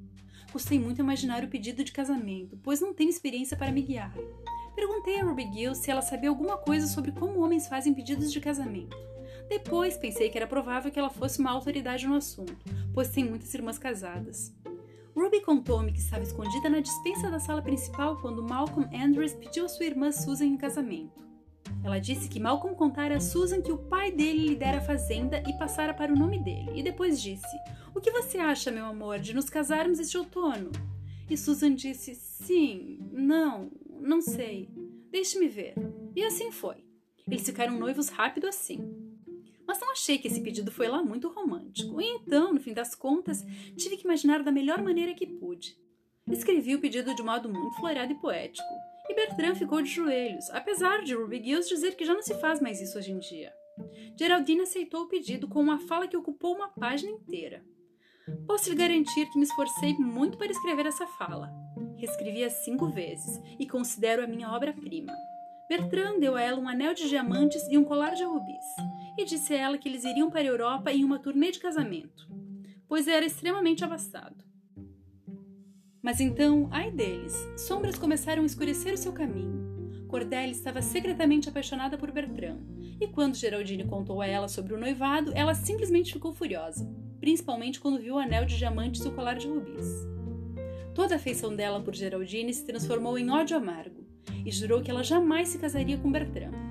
Custei 0.52 0.80
muito 0.80 1.00
imaginar 1.00 1.44
o 1.44 1.48
pedido 1.48 1.84
de 1.84 1.92
casamento, 1.92 2.58
pois 2.64 2.82
não 2.82 2.94
tenho 2.94 3.10
experiência 3.10 3.56
para 3.56 3.72
me 3.72 3.82
guiar. 3.82 4.14
Perguntei 4.76 5.20
a 5.20 5.24
Ruby 5.24 5.50
Gill 5.54 5.76
se 5.76 5.92
ela 5.92 6.02
sabia 6.02 6.30
alguma 6.30 6.58
coisa 6.58 6.88
sobre 6.88 7.12
como 7.12 7.42
homens 7.42 7.68
fazem 7.68 7.94
pedidos 7.94 8.32
de 8.32 8.40
casamento. 8.40 8.96
Depois 9.52 9.98
pensei 9.98 10.30
que 10.30 10.38
era 10.38 10.48
provável 10.48 10.90
que 10.90 10.98
ela 10.98 11.10
fosse 11.10 11.38
uma 11.40 11.52
autoridade 11.52 12.08
no 12.08 12.16
assunto, 12.16 12.56
pois 12.94 13.10
tem 13.10 13.26
muitas 13.26 13.54
irmãs 13.54 13.78
casadas. 13.78 14.56
Ruby 15.14 15.42
contou-me 15.42 15.92
que 15.92 16.00
estava 16.00 16.24
escondida 16.24 16.70
na 16.70 16.80
dispensa 16.80 17.30
da 17.30 17.38
sala 17.38 17.62
principal 17.62 18.16
quando 18.22 18.42
Malcolm 18.42 18.88
Andrews 18.96 19.34
pediu 19.34 19.66
a 19.66 19.68
sua 19.68 19.86
irmã 19.86 20.10
Susan 20.10 20.46
em 20.46 20.56
casamento. 20.56 21.22
Ela 21.84 22.00
disse 22.00 22.30
que 22.30 22.40
Malcolm 22.40 22.74
contara 22.78 23.18
a 23.18 23.20
Susan 23.20 23.62
que 23.62 23.74
o 23.74 23.78
pai 23.78 24.10
dele 24.10 24.48
lhe 24.48 24.56
dera 24.56 24.78
a 24.78 24.86
fazenda 24.86 25.44
e 25.46 25.52
passara 25.58 25.94
para 25.94 26.14
o 26.14 26.18
nome 26.18 26.40
dele, 26.40 26.72
e 26.74 26.82
depois 26.82 27.22
disse: 27.22 27.58
O 27.94 28.00
que 28.00 28.10
você 28.10 28.38
acha, 28.38 28.72
meu 28.72 28.86
amor, 28.86 29.20
de 29.20 29.34
nos 29.34 29.50
casarmos 29.50 30.00
este 30.00 30.18
outono? 30.18 30.72
E 31.30 31.36
Susan 31.36 31.76
disse: 31.76 32.16
Sim, 32.16 33.00
não, 33.12 33.70
não 34.00 34.22
sei. 34.22 34.70
Deixe-me 35.12 35.50
ver. 35.50 35.74
E 36.16 36.24
assim 36.24 36.54
foi. 36.54 36.86
Eles 37.28 37.46
ficaram 37.46 37.78
noivos 37.78 38.08
rápido 38.08 38.48
assim 38.48 39.11
mas 39.72 39.80
não 39.80 39.94
achei 39.94 40.18
que 40.18 40.28
esse 40.28 40.42
pedido 40.42 40.70
foi 40.70 40.90
lá 40.90 41.02
muito 41.02 41.30
romântico. 41.30 42.02
E 42.02 42.06
então, 42.06 42.54
no 42.54 42.60
fim 42.60 42.74
das 42.74 42.94
contas, 42.94 43.42
tive 43.78 43.96
que 43.96 44.04
imaginar 44.04 44.44
da 44.44 44.52
melhor 44.52 44.82
maneira 44.82 45.14
que 45.14 45.26
pude. 45.26 45.78
Escrevi 46.30 46.76
o 46.76 46.82
pedido 46.82 47.16
de 47.16 47.24
modo 47.24 47.48
muito 47.48 47.78
floreado 47.78 48.12
e 48.12 48.20
poético, 48.20 48.68
e 49.08 49.16
Bertrand 49.16 49.56
ficou 49.56 49.82
de 49.82 49.90
joelhos, 49.90 50.50
apesar 50.50 51.04
de 51.04 51.16
Ruby 51.16 51.42
Gills 51.42 51.70
dizer 51.70 51.96
que 51.96 52.04
já 52.04 52.14
não 52.14 52.22
se 52.22 52.34
faz 52.36 52.60
mais 52.60 52.82
isso 52.82 52.98
hoje 52.98 53.14
em 53.14 53.20
dia. 53.20 53.54
Geraldine 54.20 54.64
aceitou 54.64 55.04
o 55.04 55.08
pedido 55.08 55.48
com 55.48 55.62
uma 55.62 55.80
fala 55.80 56.06
que 56.06 56.18
ocupou 56.18 56.54
uma 56.54 56.68
página 56.68 57.12
inteira. 57.12 57.64
Posso 58.46 58.70
lhe 58.70 58.76
garantir 58.76 59.26
que 59.32 59.38
me 59.38 59.46
esforcei 59.46 59.94
muito 59.94 60.38
para 60.38 60.52
escrever 60.52 60.86
essa 60.86 61.08
fala. 61.08 61.50
Reescrevi-a 61.96 62.50
cinco 62.50 62.90
vezes 62.90 63.40
e 63.58 63.66
considero 63.66 64.22
a 64.22 64.28
minha 64.28 64.52
obra-prima. 64.52 65.14
Bertrand 65.70 66.20
deu 66.20 66.36
a 66.36 66.42
ela 66.42 66.60
um 66.60 66.68
anel 66.68 66.94
de 66.94 67.08
diamantes 67.08 67.66
e 67.70 67.78
um 67.78 67.86
colar 67.86 68.14
de 68.14 68.26
rubis, 68.26 68.66
e 69.22 69.26
disse 69.26 69.54
a 69.54 69.58
ela 69.58 69.78
que 69.78 69.88
eles 69.88 70.04
iriam 70.04 70.30
para 70.30 70.42
a 70.42 70.46
Europa 70.46 70.92
em 70.92 71.04
uma 71.04 71.20
turnê 71.20 71.52
de 71.52 71.60
casamento, 71.60 72.28
pois 72.88 73.08
era 73.08 73.26
extremamente 73.26 73.84
abastado. 73.84 74.44
Mas 76.02 76.20
então, 76.20 76.68
ai 76.72 76.90
deles, 76.92 77.36
sombras 77.58 77.98
começaram 77.98 78.44
a 78.44 78.46
escurecer 78.46 78.94
o 78.94 78.98
seu 78.98 79.14
caminho. 79.14 79.62
Cordélia 80.08 80.52
estava 80.52 80.82
secretamente 80.82 81.48
apaixonada 81.48 81.98
por 81.98 82.12
Bertrand, 82.12 82.60
e 83.00 83.08
quando 83.08 83.36
Geraldine 83.36 83.86
contou 83.86 84.22
a 84.22 84.28
ela 84.28 84.48
sobre 84.48 84.74
o 84.74 84.80
noivado, 84.80 85.32
ela 85.34 85.54
simplesmente 85.54 86.14
ficou 86.14 86.34
furiosa, 86.34 86.92
principalmente 87.20 87.80
quando 87.80 88.02
viu 88.02 88.16
o 88.16 88.20
anel 88.20 88.46
de 88.46 88.58
diamantes 88.58 89.06
e 89.06 89.08
o 89.08 89.14
colar 89.14 89.36
de 89.36 89.48
rubis. 89.48 89.88
Toda 90.94 91.16
a 91.16 91.18
afeição 91.18 91.56
dela 91.56 91.80
por 91.80 91.96
Geraldine 91.96 92.54
se 92.54 92.66
transformou 92.66 93.18
em 93.18 93.30
ódio 93.30 93.56
amargo, 93.56 94.04
e 94.44 94.52
jurou 94.52 94.82
que 94.82 94.90
ela 94.90 95.04
jamais 95.04 95.50
se 95.50 95.60
casaria 95.60 95.98
com 95.98 96.12
Bertrand. 96.12 96.71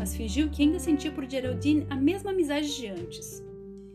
Mas 0.00 0.16
fingiu 0.16 0.50
que 0.50 0.62
ainda 0.62 0.80
sentia 0.80 1.12
por 1.12 1.30
Geraldine 1.30 1.86
a 1.88 1.94
mesma 1.94 2.32
amizade 2.32 2.74
de 2.74 2.88
antes. 2.88 3.40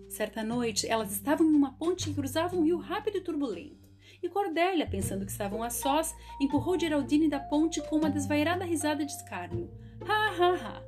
Certa 0.07 0.41
noite, 0.41 0.87
elas 0.87 1.11
estavam 1.11 1.45
em 1.45 1.53
uma 1.53 1.73
ponte 1.73 2.05
que 2.05 2.13
cruzava 2.13 2.55
um 2.55 2.63
rio 2.63 2.77
rápido 2.77 3.17
e 3.17 3.21
turbulento 3.21 3.85
e 4.25 4.29
Cordélia, 4.29 4.87
pensando 4.87 5.25
que 5.25 5.31
estavam 5.31 5.63
a 5.63 5.69
sós, 5.69 6.15
empurrou 6.39 6.79
Geraldine 6.79 7.29
da 7.29 7.39
ponte 7.39 7.81
com 7.81 7.97
uma 7.97 8.09
desvairada 8.09 8.65
risada 8.65 9.05
de 9.05 9.11
escárnio. 9.11 9.69
Ha, 10.01 10.29
ha, 10.29 10.53
ha! 10.53 10.83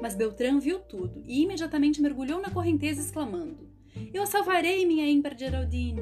Mas 0.00 0.14
Beltrão 0.14 0.60
viu 0.60 0.78
tudo 0.80 1.22
e 1.26 1.42
imediatamente 1.42 2.00
mergulhou 2.00 2.40
na 2.40 2.50
correnteza, 2.50 3.00
exclamando: 3.00 3.68
Eu 4.12 4.22
a 4.22 4.26
salvarei, 4.26 4.86
minha 4.86 5.08
ímpar 5.08 5.36
Geraldine! 5.36 6.00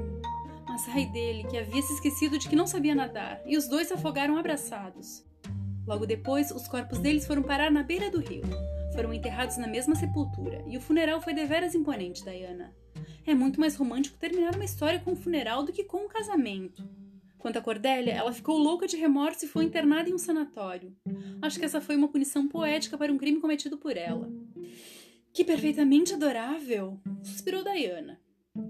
Mas 0.68 0.88
ai 0.88 1.06
dele, 1.06 1.44
que 1.44 1.56
havia 1.56 1.82
se 1.82 1.94
esquecido 1.94 2.38
de 2.38 2.48
que 2.48 2.54
não 2.54 2.66
sabia 2.66 2.94
nadar, 2.94 3.40
e 3.46 3.56
os 3.56 3.66
dois 3.66 3.88
se 3.88 3.94
afogaram 3.94 4.36
abraçados. 4.36 5.24
Logo 5.88 6.04
depois, 6.04 6.50
os 6.50 6.68
corpos 6.68 6.98
deles 6.98 7.26
foram 7.26 7.42
parar 7.42 7.70
na 7.70 7.82
beira 7.82 8.10
do 8.10 8.20
rio. 8.20 8.44
Foram 8.92 9.10
enterrados 9.10 9.56
na 9.56 9.66
mesma 9.66 9.94
sepultura, 9.94 10.62
e 10.66 10.76
o 10.76 10.82
funeral 10.82 11.18
foi 11.18 11.32
deveras 11.32 11.74
imponente, 11.74 12.22
Diana. 12.22 12.76
É 13.26 13.34
muito 13.34 13.58
mais 13.58 13.74
romântico 13.74 14.18
terminar 14.18 14.54
uma 14.54 14.66
história 14.66 15.00
com 15.00 15.12
um 15.12 15.16
funeral 15.16 15.64
do 15.64 15.72
que 15.72 15.82
com 15.82 16.04
um 16.04 16.08
casamento. 16.08 16.86
Quanto 17.38 17.58
a 17.58 17.62
Cordélia, 17.62 18.12
ela 18.12 18.34
ficou 18.34 18.58
louca 18.58 18.86
de 18.86 18.98
remorso 18.98 19.46
e 19.46 19.48
foi 19.48 19.64
internada 19.64 20.10
em 20.10 20.12
um 20.12 20.18
sanatório. 20.18 20.94
Acho 21.40 21.58
que 21.58 21.64
essa 21.64 21.80
foi 21.80 21.96
uma 21.96 22.08
punição 22.08 22.46
poética 22.46 22.98
para 22.98 23.10
um 23.10 23.16
crime 23.16 23.40
cometido 23.40 23.78
por 23.78 23.96
ela. 23.96 24.30
Que 25.32 25.42
perfeitamente 25.42 26.12
adorável! 26.12 27.00
suspirou 27.22 27.64
Diana, 27.64 28.20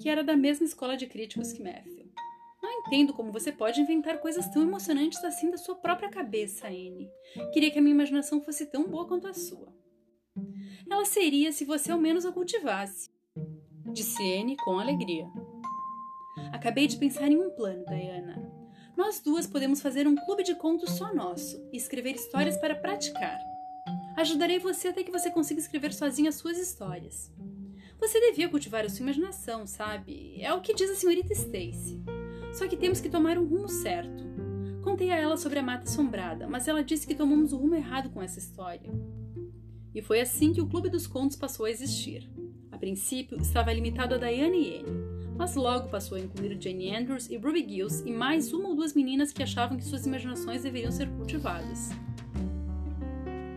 que 0.01 0.09
era 0.09 0.23
da 0.23 0.37
mesma 0.37 0.65
escola 0.65 0.97
de 0.97 1.09
críticos 1.09 1.53
que 1.53 1.65
Matthew. 1.65 2.13
Entendo 2.87 3.13
como 3.13 3.33
você 3.33 3.53
pode 3.53 3.81
inventar 3.81 4.19
coisas 4.19 4.49
tão 4.49 4.63
emocionantes 4.63 5.23
assim 5.25 5.51
da 5.51 5.59
sua 5.59 5.75
própria 5.75 6.09
cabeça, 6.09 6.69
Anne. 6.69 7.11
Queria 7.53 7.71
que 7.71 7.79
a 7.79 7.83
minha 7.83 7.95
imaginação 7.95 8.41
fosse 8.41 8.67
tão 8.67 8.89
boa 8.89 9.07
quanto 9.07 9.27
a 9.27 9.35
sua. 9.35 9.73
Ela 10.91 11.05
seria 11.05 11.53
se 11.53 11.65
você 11.65 11.93
ao 11.93 11.99
menos 11.99 12.25
a 12.25 12.33
cultivasse 12.33 13.11
disse 13.93 14.23
Anne 14.39 14.57
com 14.57 14.79
alegria. 14.79 15.27
Acabei 16.53 16.87
de 16.87 16.97
pensar 16.97 17.31
em 17.31 17.39
um 17.39 17.51
plano, 17.51 17.85
Diana. 17.87 18.41
Nós 18.97 19.21
duas 19.21 19.47
podemos 19.47 19.81
fazer 19.81 20.07
um 20.07 20.17
clube 20.17 20.43
de 20.43 20.55
contos 20.55 20.91
só 20.91 21.15
nosso 21.15 21.61
e 21.73 21.77
escrever 21.77 22.15
histórias 22.15 22.57
para 22.57 22.75
praticar. 22.75 23.39
Ajudarei 24.17 24.59
você 24.59 24.89
até 24.89 25.05
que 25.05 25.13
você 25.13 25.31
consiga 25.31 25.61
escrever 25.61 25.93
sozinha 25.93 26.31
as 26.31 26.37
suas 26.37 26.59
histórias. 26.59 27.33
Você 28.01 28.21
devia 28.21 28.49
cultivar 28.49 28.85
a 28.85 28.89
sua 28.89 29.03
imaginação, 29.03 29.67
sabe? 29.67 30.41
É 30.41 30.53
o 30.53 30.61
que 30.61 30.75
diz 30.75 30.91
a 30.91 30.95
senhorita 30.95 31.33
Stacy. 31.33 32.01
Só 32.53 32.67
que 32.67 32.77
temos 32.77 33.01
que 33.01 33.09
tomar 33.09 33.39
um 33.39 33.47
rumo 33.47 33.69
certo. 33.69 34.25
Contei 34.83 35.11
a 35.11 35.17
ela 35.17 35.37
sobre 35.37 35.59
a 35.59 35.63
mata 35.63 35.85
assombrada, 35.85 36.49
mas 36.49 36.67
ela 36.67 36.83
disse 36.83 37.07
que 37.07 37.15
tomamos 37.15 37.53
o 37.53 37.57
rumo 37.57 37.75
errado 37.75 38.11
com 38.11 38.23
essa 38.23 38.39
história. 38.39 38.91
E 39.95 40.01
foi 40.01 40.21
assim 40.21 40.53
que 40.53 40.61
o 40.61 40.67
Clube 40.67 40.89
dos 40.89 41.07
Contos 41.07 41.37
passou 41.37 41.67
a 41.67 41.71
existir. 41.71 42.31
A 42.71 42.79
princípio, 42.79 43.39
estava 43.41 43.73
limitado 43.73 44.15
a 44.15 44.19
Diane 44.19 44.63
e 44.63 44.79
Anne, 44.79 45.19
mas 45.37 45.55
logo 45.55 45.89
passou 45.89 46.17
a 46.17 46.21
incluir 46.21 46.57
Jane 46.61 46.95
Andrews 46.95 47.29
e 47.29 47.37
Ruby 47.37 47.67
Gills 47.69 48.05
e 48.07 48.13
mais 48.13 48.53
uma 48.53 48.69
ou 48.69 48.77
duas 48.77 48.95
meninas 48.95 49.33
que 49.33 49.43
achavam 49.43 49.77
que 49.77 49.85
suas 49.85 50.07
imaginações 50.07 50.63
deveriam 50.63 50.91
ser 50.91 51.09
cultivadas. 51.11 51.91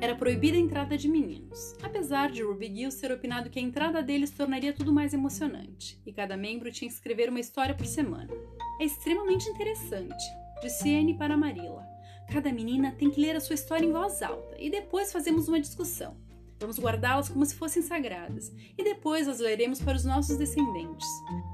Era 0.01 0.15
proibida 0.15 0.57
a 0.57 0.59
entrada 0.59 0.97
de 0.97 1.07
meninos, 1.07 1.75
apesar 1.83 2.31
de 2.31 2.41
Ruby 2.41 2.75
Gills 2.75 2.99
ter 2.99 3.11
opinado 3.11 3.51
que 3.51 3.59
a 3.59 3.61
entrada 3.61 4.01
deles 4.01 4.31
tornaria 4.31 4.73
tudo 4.73 4.91
mais 4.91 5.13
emocionante, 5.13 6.01
e 6.05 6.11
cada 6.11 6.35
membro 6.35 6.71
tinha 6.71 6.89
que 6.89 6.95
escrever 6.95 7.29
uma 7.29 7.39
história 7.39 7.75
por 7.75 7.85
semana. 7.85 8.33
É 8.81 8.85
extremamente 8.85 9.47
interessante, 9.47 10.25
disse 10.59 10.91
Anne 10.95 11.13
para 11.13 11.37
Marilla. 11.37 11.87
Cada 12.27 12.51
menina 12.51 12.91
tem 12.97 13.11
que 13.11 13.21
ler 13.21 13.35
a 13.35 13.39
sua 13.39 13.53
história 13.53 13.85
em 13.85 13.91
voz 13.91 14.23
alta 14.23 14.55
e 14.57 14.71
depois 14.71 15.13
fazemos 15.13 15.47
uma 15.47 15.61
discussão. 15.61 16.17
Vamos 16.59 16.79
guardá-las 16.79 17.29
como 17.29 17.45
se 17.45 17.53
fossem 17.53 17.83
sagradas 17.83 18.51
e 18.75 18.83
depois 18.83 19.27
as 19.27 19.37
leremos 19.37 19.79
para 19.79 19.95
os 19.95 20.03
nossos 20.03 20.35
descendentes. 20.35 21.07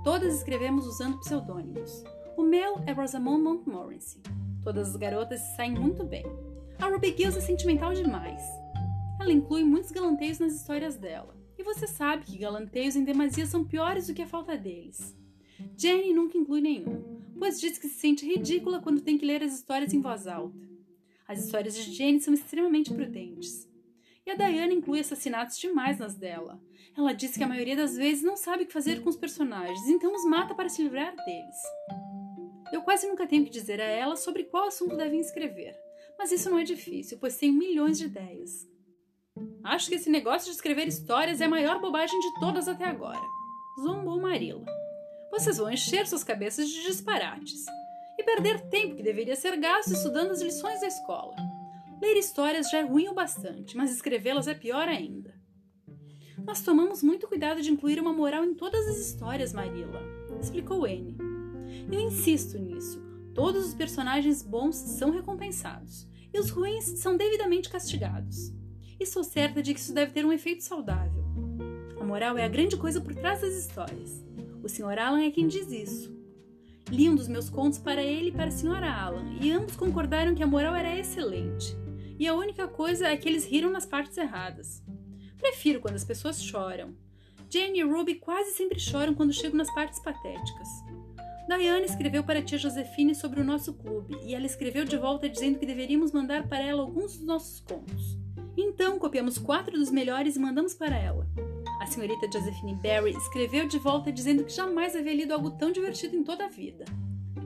Todas 0.05 0.36
escrevemos 0.36 0.88
usando 0.88 1.19
pseudônimos. 1.19 2.01
O 2.38 2.43
meu 2.43 2.81
é 2.86 2.93
Rosamond 2.93 3.43
Montmorency. 3.43 4.22
Todas 4.63 4.91
as 4.91 4.96
garotas 4.96 5.41
saem 5.57 5.74
muito 5.74 6.05
bem. 6.05 6.25
A 6.79 6.88
Ruby 6.88 7.13
Gills 7.13 7.36
é 7.36 7.41
sentimental 7.41 7.93
demais. 7.93 8.41
Ela 9.19 9.34
inclui 9.34 9.65
muitos 9.65 9.91
galanteios 9.91 10.39
nas 10.39 10.53
histórias 10.53 10.96
dela. 10.96 11.36
E 11.57 11.63
você 11.63 11.88
sabe 11.88 12.24
que 12.24 12.38
galanteios 12.38 12.96
em 12.96 13.03
demasia 13.03 13.46
são 13.46 13.65
piores 13.65 14.07
do 14.07 14.13
que 14.13 14.22
a 14.22 14.27
falta 14.27 14.55
deles. 14.55 15.13
Jenny 15.75 16.13
nunca 16.13 16.38
inclui 16.38 16.62
nenhum, 16.62 17.16
pois 17.38 17.60
diz 17.60 17.77
que 17.77 17.88
se 17.88 18.00
sente 18.00 18.25
ridícula 18.25 18.82
quando 18.82 19.01
tem 19.01 19.17
que 19.17 19.25
ler 19.25 19.44
as 19.44 19.53
histórias 19.53 19.94
em 19.94 20.01
voz 20.01 20.27
alta. 20.27 20.67
As 21.27 21.44
histórias 21.44 21.75
de 21.75 21.94
Jenny 21.94 22.20
são 22.22 22.34
extremamente 22.34 22.94
prudentes. 22.94 23.67
E 24.25 24.32
a 24.32 24.36
Diana 24.36 24.74
inclui 24.74 25.00
assassinatos 25.00 25.58
demais 25.58 26.00
nas 26.00 26.15
dela. 26.15 26.62
Ela 26.98 27.13
diz 27.13 27.38
que 27.38 27.44
a 27.44 27.48
maioria 27.48 27.75
das 27.75 27.96
vezes 27.96 28.24
não 28.24 28.36
sabe 28.36 28.63
o 28.63 28.67
que 28.67 28.74
fazer 28.74 29.01
com 29.01 29.10
os 29.10 29.15
personagens, 29.15 29.88
então 29.88 30.13
os 30.13 30.25
mata 30.25 30.56
para 30.56 30.67
se 30.67 30.82
livrar 30.82 31.15
deles. 31.15 31.56
Eu 32.74 32.82
quase 32.82 33.08
nunca 33.08 33.27
tenho 33.27 33.46
que 33.46 33.50
dizer 33.51 33.79
a 33.79 33.86
ela 33.86 34.15
sobre 34.15 34.44
qual 34.46 34.67
assunto 34.67 34.98
devem 34.98 35.20
escrever, 35.20 35.75
mas 36.17 36.32
isso 36.32 36.50
não 36.50 36.60
é 36.60 36.63
difícil, 36.63 37.17
pois 37.20 37.38
tenho 37.38 37.53
milhões 37.53 37.98
de 37.98 38.06
ideias. 38.06 38.67
Acho 39.63 39.89
que 39.89 39.96
esse 39.96 40.10
negócio 40.10 40.50
de 40.50 40.56
escrever 40.56 40.88
histórias 40.88 41.39
é 41.39 41.46
a 41.46 41.50
maior 41.50 41.79
bobagem 41.79 42.20
de 42.20 42.39
todas 42.39 42.67
até 42.67 42.86
agora. 42.86 43.22
Zombou 43.82 44.20
Marilla. 44.20 44.65
Vocês 45.31 45.57
vão 45.57 45.72
encher 45.72 46.07
suas 46.07 46.24
cabeças 46.24 46.67
de 46.67 46.84
disparates 46.84 47.65
e 48.17 48.24
perder 48.24 48.62
tempo 48.69 48.96
que 48.96 49.03
deveria 49.03 49.36
ser 49.36 49.57
gasto 49.57 49.93
estudando 49.93 50.31
as 50.31 50.41
lições 50.41 50.81
da 50.81 50.88
escola. 50.88 51.36
Ler 52.01 52.17
histórias 52.17 52.69
já 52.69 52.79
é 52.79 52.81
ruim 52.81 53.07
o 53.07 53.13
bastante, 53.13 53.75
mas 53.75 53.91
escrevê-las 53.91 54.48
é 54.48 54.53
pior 54.53 54.88
ainda. 54.88 55.36
Nós 56.46 56.62
tomamos 56.62 57.03
muito 57.03 57.27
cuidado 57.27 57.62
de 57.62 57.72
incluir 57.72 58.00
uma 58.00 58.13
moral 58.13 58.46
em 58.46 58.53
todas 58.53 58.88
as 58.88 58.98
histórias, 58.98 59.53
Marilla, 59.53 60.01
explicou 60.39 60.86
Anne. 60.86 61.17
Eu 61.91 62.00
insisto 62.00 62.57
nisso. 62.57 63.01
Todos 63.34 63.67
os 63.67 63.74
personagens 63.74 64.41
bons 64.41 64.75
são 64.75 65.12
recompensados 65.12 66.07
e 66.34 66.39
os 66.39 66.50
ruins 66.50 66.86
são 67.00 67.17
devidamente 67.17 67.69
castigados. 67.69 68.53
E 69.00 69.05
sou 69.05 69.24
certa 69.24 69.62
de 69.62 69.74
que 69.74 69.79
isso 69.79 69.93
deve 69.93 70.12
ter 70.12 70.25
um 70.25 70.31
efeito 70.31 70.63
saudável. 70.63 71.24
A 72.00 72.03
moral 72.03 72.38
é 72.38 72.43
a 72.43 72.50
grande 72.50 72.77
coisa 72.77 73.01
por 73.01 73.13
trás 73.13 73.41
das 73.41 73.53
histórias. 73.53 74.26
O 74.67 74.69
Sr. 74.69 75.00
Alan 75.00 75.21
é 75.21 75.31
quem 75.31 75.47
diz 75.47 75.71
isso. 75.71 76.13
Li 76.91 77.09
um 77.09 77.15
dos 77.15 77.29
meus 77.29 77.50
contos 77.50 77.79
para 77.79 78.03
ele 78.03 78.27
e 78.27 78.31
para 78.33 78.47
a 78.47 78.51
Sra. 78.51 78.93
Alan, 78.93 79.38
e 79.39 79.50
ambos 79.50 79.77
concordaram 79.77 80.36
que 80.36 80.43
a 80.43 80.47
moral 80.47 80.75
era 80.75 80.93
excelente 81.00 81.74
e 82.19 82.27
a 82.27 82.36
única 82.36 82.67
coisa 82.67 83.07
é 83.07 83.15
que 83.15 83.29
eles 83.29 83.45
riram 83.45 83.71
nas 83.71 83.86
partes 83.86 84.17
erradas. 84.17 84.83
Prefiro 85.38 85.79
quando 85.79 85.95
as 85.95 86.03
pessoas 86.03 86.43
choram. 86.43 86.93
Jane 87.50 87.79
e 87.79 87.83
Ruby 87.83 88.15
quase 88.15 88.51
sempre 88.57 88.77
choram 88.77 89.13
quando 89.13 89.31
chegam 89.31 89.55
nas 89.55 89.74
partes 89.74 90.01
patéticas. 90.01 90.67
Diana 91.47 91.86
escreveu 91.86 92.25
para 92.25 92.39
a 92.39 92.41
tia 92.41 92.57
Josefine 92.57 93.15
sobre 93.15 93.39
o 93.39 93.45
nosso 93.45 93.74
clube 93.74 94.17
e 94.21 94.36
ela 94.36 94.45
escreveu 94.45 94.83
de 94.83 94.97
volta 94.97 95.29
dizendo 95.29 95.59
que 95.59 95.65
deveríamos 95.65 96.12
mandar 96.12 96.45
para 96.50 96.59
ela 96.65 96.81
alguns 96.81 97.15
dos 97.15 97.25
nossos 97.25 97.62
contos. 97.62 98.17
Então 98.57 99.00
copiamos 99.00 99.38
quatro 99.38 99.77
dos 99.77 99.89
melhores 99.89 100.36
e 100.36 100.39
mandamos 100.39 100.74
para 100.74 100.97
ela. 100.97 101.25
A 101.88 101.89
senhorita 101.89 102.29
Josephine 102.29 102.75
Barry 102.75 103.15
escreveu 103.15 103.65
de 103.65 103.79
volta 103.79 104.12
dizendo 104.12 104.44
que 104.44 104.51
jamais 104.51 104.94
havia 104.94 105.13
lido 105.15 105.32
algo 105.32 105.51
tão 105.51 105.72
divertido 105.72 106.17
em 106.17 106.24
toda 106.24 106.44
a 106.44 106.50
vida. 106.50 106.84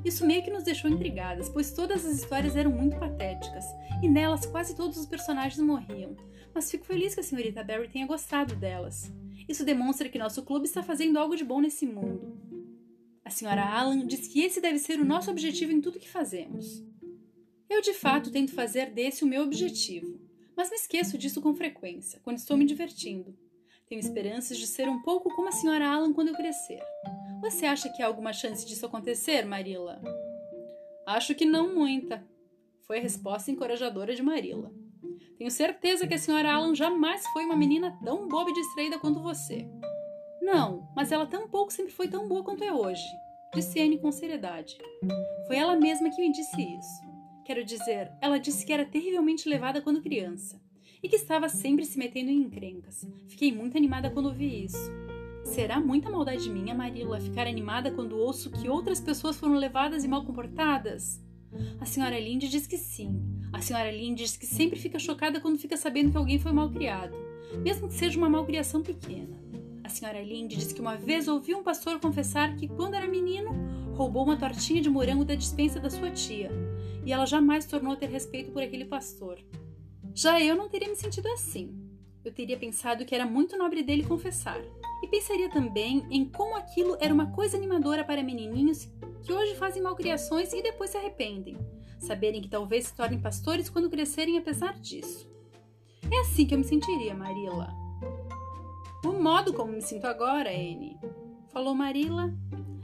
Isso 0.04 0.26
meio 0.26 0.44
que 0.44 0.50
nos 0.50 0.64
deixou 0.64 0.90
intrigadas, 0.90 1.48
pois 1.48 1.72
todas 1.72 2.04
as 2.04 2.18
histórias 2.18 2.56
eram 2.56 2.72
muito 2.72 2.98
patéticas, 2.98 3.64
e 4.02 4.10
nelas 4.10 4.48
quase 4.48 4.76
todos 4.76 4.98
os 4.98 5.06
personagens 5.06 5.62
morriam. 5.62 6.16
Mas 6.56 6.72
fico 6.72 6.88
feliz 6.88 7.14
que 7.14 7.20
a 7.20 7.24
senhorita 7.24 7.64
Barry 7.64 7.88
tenha 7.88 8.08
gostado 8.08 8.56
delas. 8.56 9.14
Isso 9.48 9.64
demonstra 9.64 10.10
que 10.10 10.18
nosso 10.18 10.42
clube 10.42 10.66
está 10.66 10.82
fazendo 10.82 11.20
algo 11.20 11.36
de 11.36 11.46
bom 11.46 11.62
nesse 11.62 11.86
mundo. 11.86 12.36
A 13.24 13.30
senhora 13.30 13.64
Alan 13.64 14.08
diz 14.08 14.28
que 14.28 14.42
esse 14.42 14.60
deve 14.60 14.80
ser 14.80 15.00
o 15.00 15.06
nosso 15.06 15.30
objetivo 15.30 15.72
em 15.72 15.80
tudo 15.80 16.00
que 16.00 16.10
fazemos. 16.10 16.84
Eu 17.70 17.80
de 17.80 17.94
fato 17.94 18.32
tento 18.32 18.56
fazer 18.56 18.90
desse 18.90 19.24
o 19.24 19.28
meu 19.28 19.44
objetivo, 19.44 20.20
mas 20.58 20.72
me 20.72 20.78
esqueço 20.78 21.16
disso 21.16 21.42
com 21.42 21.54
frequência, 21.54 22.20
quando 22.24 22.38
estou 22.38 22.58
me 22.58 22.66
divertindo. 22.66 23.38
Tenho 23.92 24.00
esperanças 24.00 24.58
de 24.58 24.68
ser 24.68 24.88
um 24.88 25.02
pouco 25.02 25.30
como 25.36 25.50
a 25.50 25.52
senhora 25.52 25.86
Alan 25.86 26.14
quando 26.14 26.30
eu 26.30 26.34
crescer. 26.34 26.82
Você 27.42 27.66
acha 27.66 27.90
que 27.90 28.02
há 28.02 28.08
alguma 28.08 28.32
chance 28.32 28.66
disso 28.66 28.86
acontecer, 28.86 29.46
Marilla? 29.46 30.02
Acho 31.06 31.36
que 31.36 31.44
não 31.44 31.76
muita, 31.76 32.26
foi 32.88 33.00
a 33.00 33.02
resposta 33.02 33.52
encorajadora 33.52 34.16
de 34.16 34.24
Marilla. 34.24 34.72
Tenho 35.38 35.52
certeza 35.52 36.08
que 36.08 36.14
a 36.14 36.18
senhora 36.18 36.54
Alan 36.54 36.74
jamais 36.74 37.28
foi 37.34 37.44
uma 37.44 37.58
menina 37.58 38.00
tão 38.02 38.30
boba 38.30 38.52
e 38.52 38.54
distraída 38.54 38.98
quanto 38.98 39.22
você. 39.22 39.68
Não, 40.42 40.90
mas 40.96 41.12
ela 41.12 41.28
tampouco 41.28 41.74
sempre 41.74 41.92
foi 41.92 42.08
tão 42.08 42.30
boa 42.30 42.46
quanto 42.46 42.64
é 42.64 42.72
hoje, 42.72 43.04
disse 43.54 43.82
Anne 43.82 43.98
com 43.98 44.10
seriedade. 44.10 44.78
Foi 45.48 45.58
ela 45.58 45.76
mesma 45.76 46.10
que 46.10 46.22
me 46.22 46.32
disse 46.32 46.62
isso. 46.62 47.02
Quero 47.44 47.66
dizer, 47.66 48.10
ela 48.22 48.40
disse 48.40 48.66
que 48.66 48.72
era 48.72 48.86
terrivelmente 48.86 49.50
levada 49.50 49.82
quando 49.82 50.02
criança 50.02 50.61
e 51.02 51.10
que 51.10 51.16
estava 51.16 51.50
sempre 51.50 51.86
se 51.86 51.98
metendo 51.98 52.30
em 52.30 52.42
encrencas. 52.44 53.08
Fiquei 53.28 53.52
muito 53.52 53.78
animada 53.78 54.10
quando 54.10 54.34
vi 54.34 54.66
isso. 54.66 54.92
Será 55.44 55.80
muita 55.80 56.10
maldade 56.10 56.50
minha, 56.50 56.74
Marilla, 56.74 57.20
ficar 57.20 57.48
animada 57.48 57.92
quando 57.92 58.18
ouço 58.18 58.52
que 58.52 58.70
outras 58.70 59.00
pessoas 59.00 59.38
foram 59.38 59.56
levadas 59.56 60.04
e 60.04 60.08
mal 60.08 60.24
comportadas? 60.24 61.22
A 61.80 61.86
senhora 61.86 62.20
Linde 62.20 62.48
diz 62.48 62.68
que 62.68 62.78
sim. 62.78 63.20
A 63.52 63.60
senhora 63.62 63.92
Linde 63.92 64.24
diz 64.24 64.38
que 64.38 64.46
sempre 64.46 64.80
fica 64.80 65.00
chocada 65.00 65.42
quando 65.42 65.60
fica 65.60 65.76
sabendo 65.76 66.12
que 66.12 66.18
alguém 66.18 66.40
foi 66.40 66.52
mal 66.52 66.70
criado, 66.70 67.16
mesmo 67.62 67.88
que 67.88 67.94
seja 67.96 68.18
uma 68.18 68.30
malcriação 68.30 68.82
pequena. 68.82 69.42
A 69.84 69.90
senhora 69.90 70.22
Linde 70.22 70.56
diz 70.56 70.72
que 70.72 70.80
uma 70.80 70.96
vez 70.96 71.28
ouviu 71.28 71.58
um 71.58 71.64
pastor 71.64 72.00
confessar 72.00 72.56
que, 72.56 72.68
quando 72.68 72.94
era 72.94 73.08
menino, 73.08 73.50
roubou 73.94 74.24
uma 74.24 74.38
tortinha 74.38 74.82
de 74.82 74.90
morango 74.90 75.26
da 75.26 75.36
dispensa 75.36 75.80
da 75.80 75.90
sua 75.90 76.12
tia, 76.12 76.50
e 77.06 77.12
ela 77.12 77.26
jamais 77.26 77.66
tornou 77.66 77.94
a 77.94 77.98
ter 77.98 78.10
respeito 78.10 78.52
por 78.52 78.64
aquele 78.64 78.86
pastor. 78.86 79.38
Já 80.14 80.40
eu 80.42 80.56
não 80.56 80.70
teria 80.70 80.90
me 80.90 80.96
sentido 80.96 81.28
assim. 81.30 81.78
Eu 82.24 82.32
teria 82.34 82.58
pensado 82.58 83.06
que 83.06 83.16
era 83.16 83.26
muito 83.26 83.58
nobre 83.58 83.82
dele 83.82 84.04
confessar, 84.04 84.62
e 85.02 85.08
pensaria 85.08 85.50
também 85.50 86.06
em 86.12 86.26
como 86.26 86.56
aquilo 86.56 86.96
era 87.00 87.14
uma 87.14 87.32
coisa 87.32 87.58
animadora 87.58 88.04
para 88.04 88.22
menininhos 88.22 88.88
que 89.24 89.34
hoje 89.34 89.56
fazem 89.56 89.82
malcriações 89.82 90.54
e 90.54 90.62
depois 90.62 90.92
se 90.92 90.98
arrependem, 90.98 91.58
saberem 92.00 92.42
que 92.42 92.50
talvez 92.50 92.88
se 92.88 92.96
tornem 92.96 93.20
pastores 93.20 93.70
quando 93.70 93.90
crescerem 93.90 94.38
apesar 94.38 94.80
disso. 94.80 95.30
É 96.12 96.20
assim 96.20 96.46
que 96.46 96.54
eu 96.54 96.60
me 96.60 96.64
sentiria, 96.64 97.16
Marila. 97.16 97.74
O 99.04 99.14
modo 99.14 99.54
como 99.54 99.72
me 99.72 99.82
sinto 99.82 100.06
agora, 100.06 100.52
Anne, 100.52 101.00
falou 101.52 101.74
Marila, 101.74 102.32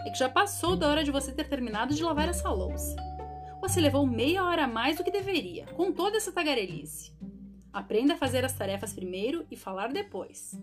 é 0.06 0.10
que 0.10 0.18
já 0.18 0.30
passou 0.30 0.76
da 0.76 0.88
hora 0.88 1.04
de 1.04 1.12
você 1.12 1.32
ter 1.32 1.48
terminado 1.48 1.94
de 1.94 2.04
lavar 2.04 2.30
essa 2.30 2.50
louça. 2.50 2.96
Você 3.62 3.82
levou 3.82 4.06
meia 4.06 4.44
hora 4.44 4.64
a 4.64 4.68
mais 4.68 4.98
do 4.98 5.04
que 5.04 5.12
deveria, 5.12 5.66
com 5.76 5.92
toda 5.92 6.18
essa 6.18 6.32
tagarelice. 6.32 7.12
Aprenda 7.72 8.14
a 8.14 8.18
fazer 8.18 8.44
as 8.44 8.54
tarefas 8.54 8.94
primeiro 8.94 9.46
e 9.52 9.56
falar 9.56 9.92
depois. 9.92 10.60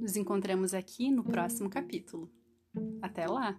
Nos 0.00 0.16
encontramos 0.16 0.74
aqui 0.74 1.10
no 1.10 1.22
próximo 1.22 1.70
capítulo. 1.70 2.30
Até 3.00 3.26
lá! 3.26 3.58